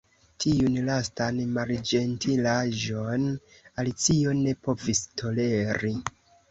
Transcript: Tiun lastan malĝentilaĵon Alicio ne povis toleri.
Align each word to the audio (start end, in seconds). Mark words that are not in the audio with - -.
Tiun 0.43 0.77
lastan 0.87 1.37
malĝentilaĵon 1.59 3.29
Alicio 3.85 4.35
ne 4.43 4.59
povis 4.67 5.09
toleri. 5.23 5.99